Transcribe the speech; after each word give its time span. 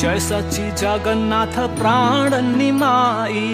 जय 0.00 0.18
सचि 0.20 0.64
जगन्नाथ 0.80 1.56
प्राण 1.76 2.34
निमाई 2.56 3.44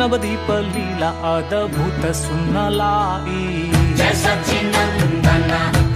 नवदीप 0.00 0.48
लीला 0.68 1.10
अद्भुत 1.32 2.06
सुनलाई 2.20 3.42
जय 3.98 4.12
सचिनन्दन 4.22 5.50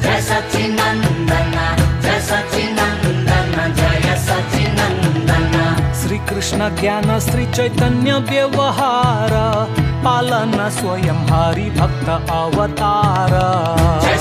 जय 0.04 0.20
सचिनन्दन 0.28 1.56
जय 2.04 2.20
सचिनन्दन 2.28 3.74
जय 3.80 4.16
सचिनन्दन 4.26 5.56
श्री 6.02 6.18
कृष्ण 6.28 6.68
ज्ञान 6.80 7.18
श्री 7.28 7.46
चैतन्य 7.56 8.18
व्यवहार 8.30 9.34
पालन 10.04 10.58
स्वयं 10.78 11.20
हरि 11.30 11.68
भक्त 11.78 12.08
अवतार। 12.32 13.32
जय 14.04 14.16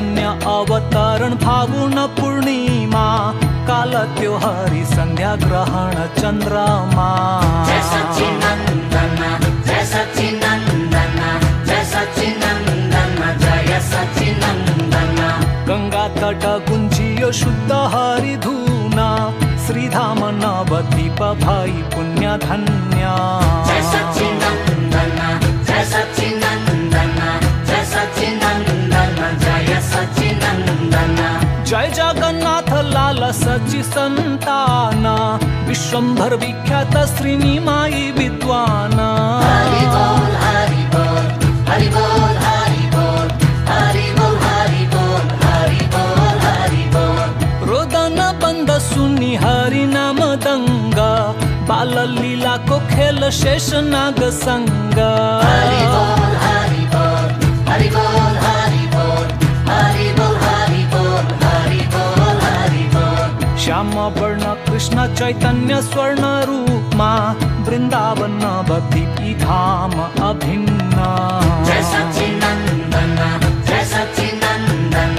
चैतन्य 0.00 0.26
अवतरण 0.48 1.34
फागुन 1.36 1.96
पूर्णिमा 2.16 3.06
काल 3.68 3.92
त्यो 4.16 4.36
हरि 4.42 4.84
संध्या 4.92 5.34
ग्रहण 5.42 5.96
चन्द्रमा 6.20 7.08
जय 7.68 7.80
सचिनन्दन 7.90 9.20
जय 9.66 9.84
सचिनन्दन 9.92 11.20
जय 11.68 11.82
सचिनन्दन 11.92 13.20
जय 13.44 13.80
सचिनन्दन 13.90 15.20
गङ्गा 15.68 16.06
तट 16.16 16.46
गुञ्जियो 16.70 17.30
शुद्ध 17.42 17.72
हरि 17.94 18.36
धुना 18.46 19.10
श्रीधाम 19.66 20.24
भई 21.44 21.82
पुण्य 21.94 22.36
धन्य 22.48 23.12
जय 23.68 23.82
सचिनन्दन 23.92 24.80
लाल 33.80 33.88
सचि 33.88 33.92
सन्तान 33.94 35.06
विश्वम्भर 35.68 36.34
विख्यात 36.42 36.96
श्रीनिमाई 37.16 38.12
विद्वान। 38.18 38.98
हरि 39.44 39.84
बोल 39.94 40.32
हरि 40.44 40.84
बोल 40.92 41.24
हरि 41.70 41.88
बोल 41.88 42.34
हरि 42.44 42.86
बोल 42.94 43.24
हरि 43.72 44.08
बोल 44.18 44.36
हरि 44.44 44.84
बोल 44.94 45.24
हरि 45.44 45.86
बोल 45.94 46.38
हरि 46.44 46.84
बोल। 46.94 47.68
रोदन 47.68 48.18
बंद 48.42 48.70
सुनि 48.88 49.32
हरि 49.44 49.84
नाम 49.96 50.18
दङ्ग 50.44 50.98
बाल 51.68 51.94
लीलाको 52.20 52.76
खेल 52.90 53.30
शेष 53.40 53.68
नाग 53.92 54.20
सङ्ग 54.44 54.98
हरि 55.44 55.82
बोल 55.94 56.32
हरि 56.44 56.84
बोल 56.94 57.28
हरि 57.70 57.88
बोल। 57.96 58.29
वर्ण 63.80 64.44
कृष्ण 64.66 65.06
चैतन्य 65.14 65.80
स्वर्ण 65.82 66.24
रूपमा 66.48 67.12
वृन्दावन 67.66 68.32
नवदीपी 68.42 69.34
धाम 69.40 69.92
अभिन्न। 70.28 70.96
जय 71.66 71.82
सचिनन्दन 71.90 73.16
जय 73.68 73.84
सचिनन्दन 73.92 75.16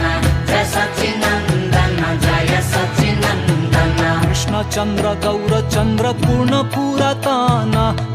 जय 0.50 0.64
सचिनन्दन 0.74 2.20
जय 2.26 2.62
सचिनन्दन 2.72 3.98
कृष्ण 4.26 4.64
चन्द्र 4.70 5.14
गौर 5.26 5.60
चन्द्र 5.70 6.12
पूर्ण 6.22 6.62
पुरातन 6.76 7.74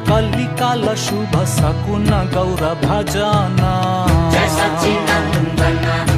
कलिकाल 0.09 0.95
शुभ 1.07 1.35
सकुन 1.57 2.07
गौर 2.35 2.63
भजन 2.85 3.59
जय 4.33 4.49
सचिनन्दन 4.59 6.16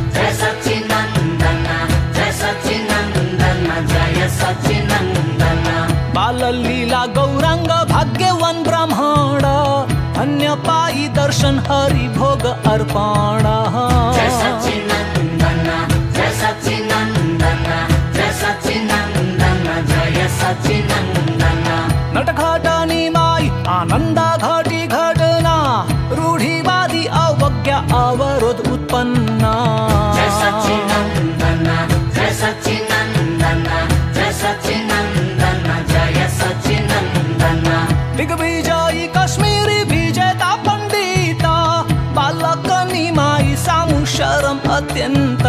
लीला 6.36 7.04
गौराङ्ग 7.16 7.70
भाग्यवान 7.90 8.62
ब्राह्मण 8.62 9.44
धन्य 10.16 10.54
पाई 10.66 11.08
दर्शन 11.16 11.58
हरि 11.68 12.08
भोग 12.16 12.44
अर्पण। 12.72 13.46
जय 14.16 14.28
सचिनन्दन 14.36 15.68
जय 16.16 16.28
सचिनन्दन 16.40 17.64
दिग्विजयी 38.18 39.06
कश्मीरी 39.16 39.78
विजेता 39.90 40.50
पण्डिता 40.66 41.54
बालकनिमायि 42.16 43.54
सामु 43.64 43.98
शरम् 44.14 44.64
अत्यन्त 44.76 45.44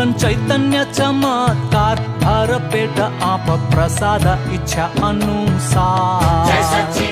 चैतन्य 0.00 0.84
चमत्कार 0.84 1.96
भर 2.22 2.50
पेट 2.72 3.00
आप 3.22 3.46
प्रसाद 3.74 4.24
इच्छा 4.52 4.84
अनुसार। 5.04 6.46
जय 6.46 6.62
जय 6.62 7.10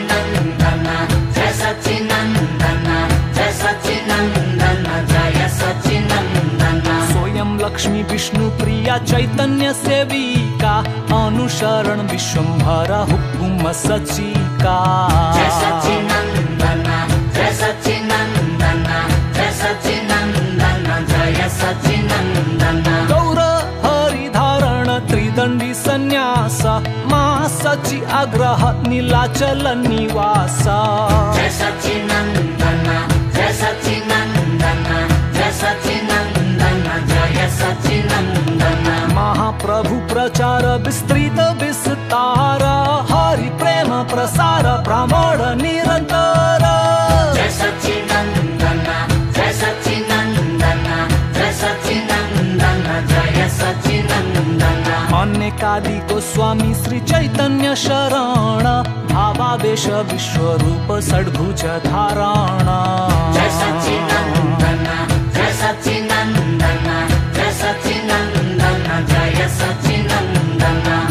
जय 5.04 5.22
जय 5.36 5.48
स्वयं 7.12 7.50
लक्ष्मी 7.58 8.02
विष्णु 8.02 8.46
प्रिया 8.50 8.96
चैतन्य 8.98 9.72
सेविका 9.72 10.74
अनुसरण 11.16 11.98
विश्वम्भर 12.08 12.90
हुकुम 13.10 13.72
सचिका। 13.72 14.78
जय 15.36 15.48
सचिनन्दन 15.60 16.07
सचि 27.68 27.98
आग्रह 28.16 28.60
नीलाचल 28.88 29.66
निवास। 29.78 30.62
जय 31.36 31.48
सचिनन्दन 31.56 32.86
जय 33.34 33.50
सचिनन्दन 33.58 34.86
जय 35.36 35.50
सचिनन्दन 35.58 36.86
जय 37.10 37.48
सचिनन्दन 37.58 38.86
महाप्रभु 39.18 39.98
प्रचार 40.12 40.66
विस्तृत 40.86 41.40
विस्तार 41.62 42.64
हरि 43.10 43.48
प्रेम 43.60 43.92
प्रसार 44.14 44.66
भ्रमण 44.88 45.44
निरन्तर 45.62 46.64
जय 47.36 47.48
सचिनन्दन 47.60 48.86
जय 49.36 49.52
सचिनन्दन 49.60 50.88
जय 51.36 51.52
सचिनन्दन 51.62 52.88
जय 53.12 53.48
सचिनन्दन 53.60 54.87
श्री 56.78 56.98
चैतन्य 57.00 57.74
शरण 57.76 58.66
भावावेश 59.12 59.86
विश्वरूप 59.86 60.92
षड्भुज 61.00 61.62
धारण। 61.86 62.68
जय 63.34 63.48
जय 63.48 63.72
जय 63.80 63.98
जय 69.08 69.28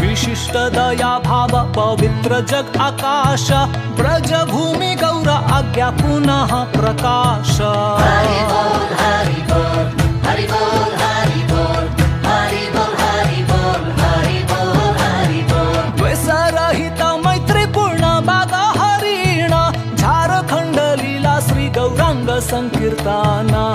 विशिष्ट 0.01 0.55
दया 0.75 1.19
भाव 1.19 1.53
पवित्र 1.77 2.39
जग 2.45 2.77
आकाश 2.81 3.47
ब्रज 3.99 4.33
भूमि 4.51 4.95
गौर 4.95 5.29
आज्ञा 5.29 5.89
पुनः 5.89 6.55
प्रकाश। 6.63 7.61
हरि 7.61 8.39
बोल 8.51 8.95
हरि 8.95 8.95
बोल 8.95 8.95
हरि 8.99 9.46
संकीर्तना 22.57 23.65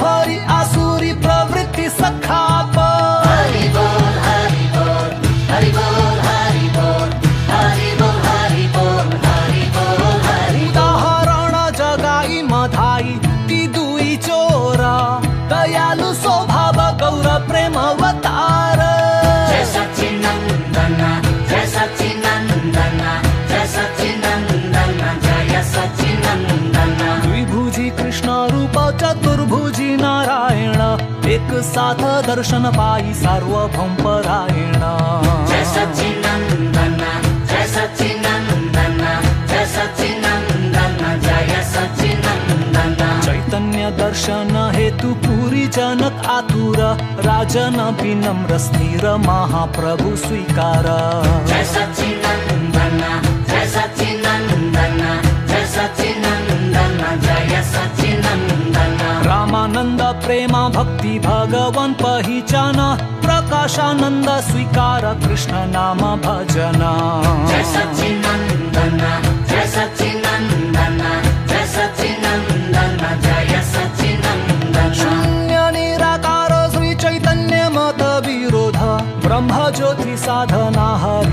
भरी 0.00 0.38
आसुरी 0.54 1.12
प्रवृत्ति 1.22 1.86
सखाप। 1.90 2.76
हरि 3.26 3.64
उदाहरण 10.68 11.54
जगाई 11.78 12.38
मधाई 12.42 13.12
ती 13.48 13.60
दुई 13.74 14.10
चोर 14.26 14.82
दयालु 15.52 16.10
स्वभाव 16.14 16.78
गौर 17.00 17.28
प्रेम 17.48 17.74
अवतार। 17.80 18.80
जय 19.50 19.64
कृष्ण 27.98 28.28
रूप 28.50 28.76
चतुर्भुज 29.00 29.61
एक 31.32 31.52
साथ 31.64 32.00
दर्शन 32.26 32.64
पायी 32.72 33.12
सार्वभौम 33.14 33.92
परायण। 33.96 34.82
जय 35.50 35.62
सच्चिनंदन 35.66 36.98
जय 37.50 37.64
सच्चिनंदन 37.66 39.00
जय 39.50 39.64
सच्चिनंदन 39.74 41.00
जय 41.22 41.62
सच्चिनंदन। 41.70 43.00
चैतन्य 43.24 43.90
दर्शन 43.98 44.56
हेतु 44.76 45.14
पुरी 45.24 45.66
जनक 45.76 46.26
आतुर 46.28 46.80
राजन 47.26 47.80
विनम्र 48.02 48.58
स्थिर 48.58 49.04
महाप्रभु 49.26 50.16
स्वीकार। 50.24 50.88
जय 51.48 51.64
सच्चिनंदन 51.74 53.00
प्रेमा 60.32 60.68
भक्ति 60.68 61.18
भगवन 61.18 61.92
पहिचान 61.92 62.78
प्रकाशानंद 63.24 64.28
स्वीकार 64.40 65.04
कृष्ण 65.24 65.52
नाम 65.74 66.00
भजन. 66.24 66.80
शून्य 74.94 75.56
निराकार 75.70 76.52
श्री 76.70 76.94
चैतन्य 76.94 77.60
मत 77.68 78.02
विरोध। 78.26 78.80
ब्रह्म 79.24 79.70
ज्योति 79.76 80.16
साधना 80.16 80.88
हरि 81.02 81.31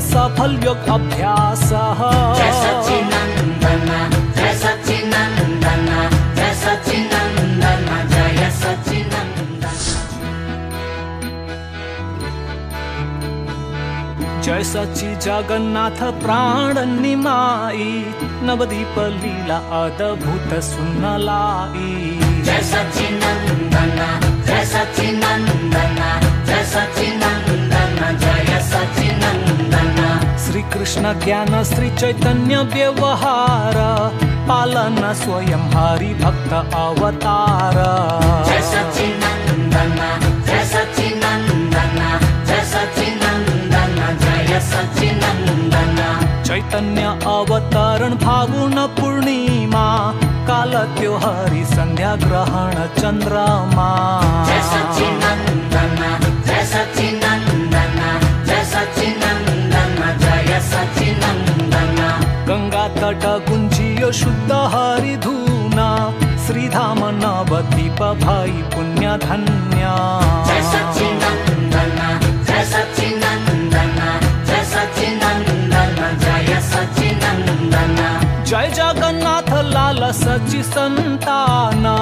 सफल्योग 0.00 0.88
अभ्यासः 0.94 2.00
जय 2.38 2.50
जय 2.50 2.52
सच्चिनन्दन 2.60 3.88
जय 4.36 4.52
जय 14.44 14.62
सच्चिनन्दन 14.72 15.18
जगन्नाथ 15.24 16.00
प्राण 16.22 16.78
निमाई 17.00 17.88
नवदीप 18.48 18.96
लीला 19.22 19.58
अद्भुत 19.80 20.50
सुनलाई। 20.68 21.90
जय 22.46 22.60
सच्चिनन्दन 22.70 23.98
जय 24.46 24.64
सच्चिनन्दन 24.72 26.00
जय 26.48 26.62
सचिन 26.72 27.19
श्री 30.60 30.68
कृष्ण 30.72 31.12
ज्ञान 31.20 31.62
श्री 31.64 31.88
चैतन्य 31.90 32.56
व्यवहार 32.72 33.76
पालन 34.48 34.96
स्वयं 35.12 35.62
हरि 35.74 36.08
भक्त 36.14 36.52
अवतार। 36.76 37.76
चैतन्य 46.44 47.06
अवतरण 47.26 48.16
फागुन 48.16 48.76
पूर्णिमा 49.00 49.86
काल 50.48 50.74
त्यो 50.98 51.16
हरि 51.16 51.64
संध्या 51.64 52.14
ग्रहण 52.26 52.86
चंद्रमा। 53.00 53.90
कुञ्जीयो 63.18 64.10
शुद्धहारिधूना 64.12 65.88
श्रीधाम 66.46 67.00
नवदीप 67.22 68.00
भाई 68.22 68.56
पुण्यधन्या 68.72 69.94
जय 70.46 70.60
सच्चिदानन्दना 70.70 72.08
जय 72.48 72.62
सच्चिदानन्दना 72.72 74.08
जय 74.46 74.62
जय 78.50 78.66
जगन्नाथ 78.74 79.50
लाल 79.64 80.02
सचि 80.12 80.62
संताना 80.62 81.94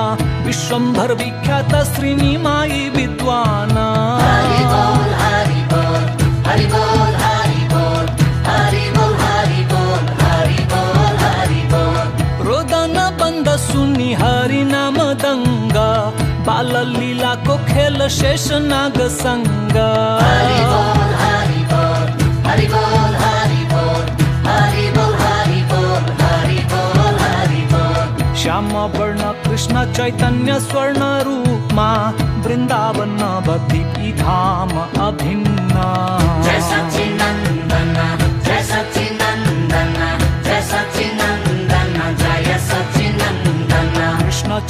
विश्वंभर 0.46 1.12
विख्यात 1.20 1.72
श्रीनिमाई 1.86 2.80
विद्वाना। 2.96 3.86
हरि 4.22 4.64
बोल 4.72 5.10
हरि 5.22 5.62
बोल 5.72 6.02
हरि 6.48 6.66
बोल। 6.72 7.07
दण्ड 13.38 13.48
सुनि 13.60 14.12
हरि 14.20 14.62
नाम 14.64 14.96
दङ्ग 15.22 15.76
बाल 16.46 16.72
लीलाको 16.86 17.56
खेल 17.66 18.06
शेष 18.10 18.46
नाग 18.62 18.98
सङ्ग 19.16 19.76
श्याम 28.40 28.72
वर्ण 28.96 29.32
कृष्ण 29.44 29.84
चैतन्य 29.92 30.58
स्वर्ण 30.60 31.12
रूपमा 31.28 31.90
वृन्दावन 32.46 33.16
बद्दी 33.48 34.12
धाम 34.22 34.78
अभिन्न 35.08 35.86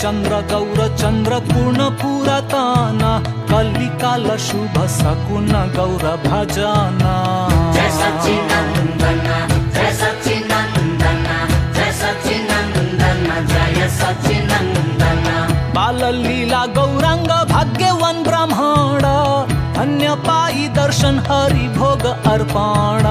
चंद्र 0.01 0.41
गौर 0.51 0.79
पुरातन 2.01 3.01
कलिकाल 3.51 4.27
शुभ 4.47 4.77
सकुन 4.99 5.49
गौर 5.77 6.05
भजन 6.27 7.01
Jai 7.77 7.89
Satchinandana, 7.99 9.37
Jai 9.77 9.91
Satchinandana, 10.01 11.37
Jai 11.77 11.91
Satchinandana, 12.01 13.37
Jaya 13.53 13.89
Satchinandana. 13.99 15.37
बाल 15.77 16.01
लीला 16.15 16.65
गौरांग 16.77 17.27
भाग्यवन 17.53 18.23
ब्राह्मण 18.29 19.05
धन्य 19.79 20.15
पाई 20.27 20.69
दर्शन 20.79 21.19
हरि 21.29 21.67
भोग 21.79 22.05
अर्पण 22.33 23.07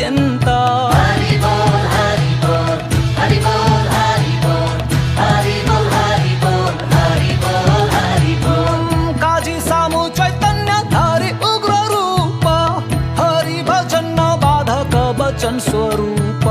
पर्यन्त 0.00 0.46
काजी 9.22 9.56
सामु 9.68 10.02
चैतन्य 10.18 10.78
उग्र 11.50 11.72
रूप 11.92 12.46
हरि 13.20 13.58
भजन 13.68 14.16
बाधक 14.44 14.94
वचन 15.20 15.58
स्वरूप 15.68 16.48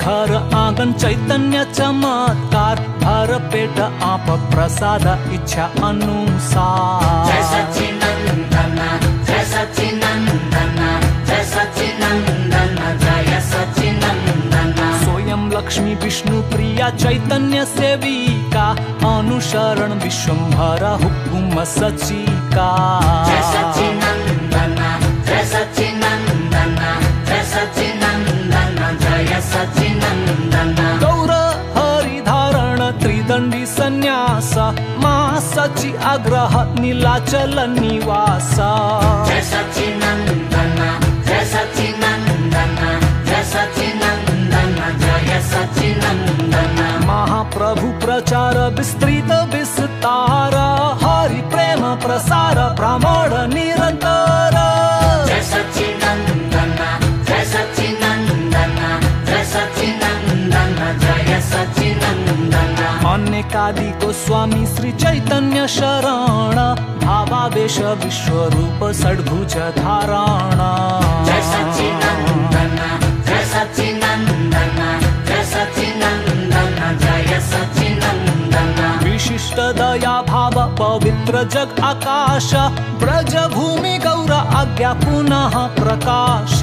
घर 0.00 0.32
आँगन 0.56 0.92
चैतन्य 1.02 1.49
आप 3.60 4.26
प्रसाद 4.54 5.06
इच्छा 5.34 5.64
जय 5.64 5.88
अनुसार 5.88 7.26
जय 7.26 7.42
जय 13.04 13.18
जय 13.26 13.40
सच्चिनन्दन। 13.50 14.70
स्वयं 15.02 15.42
लक्ष्मी 15.50 15.94
विष्णु 15.94 16.40
प्रिया 16.52 16.88
चैतन्य 16.96 17.64
सेविका 17.64 18.66
अनुसरण 19.10 19.92
विश्वम्भर 20.04 20.84
हुकुम 21.02 21.64
सचिका 21.64 22.70
सचि 35.60 35.90
आग्रह 36.08 36.52
नीलाचल 36.80 37.58
निवास। 37.70 38.54
जय 39.28 39.40
जय 45.00 45.40
महाप्रभु 47.06 47.88
प्रचार 48.04 48.58
विस्तृत 48.78 49.30
गोस्वामी 64.10 64.66
श्री 64.66 64.90
चैतन्य 64.92 65.66
शरण 65.70 66.58
भावावेश 67.02 67.76
विश्वरूप 68.02 68.80
षड्भुज 69.00 69.54
धारण। 69.76 70.60
जय 71.26 71.40
सच्चिनन्दन 71.50 72.74
जय 73.28 73.44
सच्चिनन्दन 73.52 74.80
जय 75.28 75.42
सच्चिनन्दन 75.52 76.98
जय 77.04 77.38
सच्चिनन्दन। 77.50 78.74
विशिष्ट 79.04 79.60
दया 79.78 80.20
भाव 80.32 80.58
पवित्र 80.80 81.42
जग 81.54 81.80
आकाश 81.92 82.50
ब्रज 83.02 83.36
भूमि 83.54 83.96
गौर 84.06 84.32
आज्ञा 84.32 84.92
पुनः 85.06 85.54
प्रकाश 85.78 86.60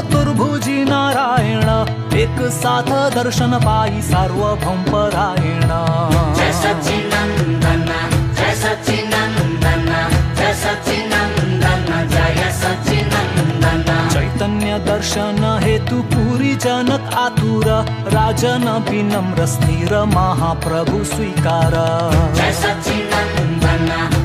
चतुर्भुजी 0.00 0.84
नारायण। 0.84 1.68
एक 2.18 2.38
साथ 2.52 2.88
दर्शन 3.14 3.52
पाई 3.64 4.00
सार्वभौम 4.02 4.82
परायण। 4.82 5.70
जय 6.36 6.52
जय 6.52 6.74
जय 12.06 12.08
जय 12.08 12.48
चैतन्य 14.12 14.78
दर्शन 14.78 15.42
हेतु 15.62 15.96
पुरी 16.12 16.54
जनक 16.56 17.14
आतुर। 17.14 17.68
राजन 18.14 18.66
विनम्र 18.88 19.46
स्थिर 19.46 19.92
महाप्रभु 20.14 21.04
स्वीकार। 21.04 21.76
जय 22.34 22.52
सच्चिनन्दन 22.52 24.19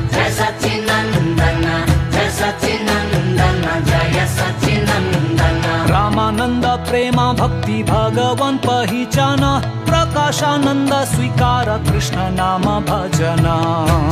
प्रेमा 6.96 7.24
भक्ति 7.32 7.82
भगवन् 7.82 8.58
पहिचान। 8.58 9.42
प्रकाशानन्द 9.86 10.92
स्वीकार 11.04 11.68
कृष्ण 11.88 12.18
नाम 12.36 12.64
भजन। 12.88 13.44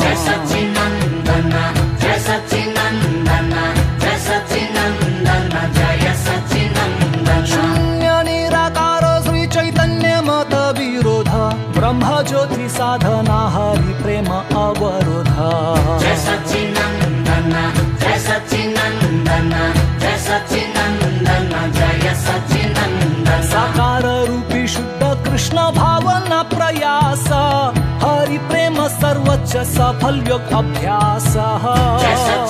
जय 0.00 0.14
सच्चिनन्दन 0.24 1.48
जय 2.02 2.18
सच्चिनन्दन 2.26 3.48
जय 4.02 4.18
सच्चिनन्दन 4.26 5.48
जय 5.78 6.12
सच्चिनन्दन। 6.26 7.44
शून्य 7.52 8.10
निराकार 8.28 9.06
श्री 9.24 9.46
चैतन्य 9.56 10.20
मत 10.28 10.54
विरोध। 10.78 11.32
ब्रह्म 11.78 12.22
ज्योति 12.28 12.68
साधना 12.68 13.40
हरि 13.56 13.92
प्रेम 14.02 14.28
अवरोध। 14.64 15.32
जय 16.04 16.16
सफल्योग 29.84 30.52
अभ्यासः 30.58 31.64
जय 32.02 32.14
सत्य 32.16 32.43